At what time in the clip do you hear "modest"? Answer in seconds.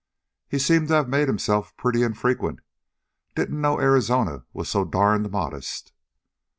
5.29-5.93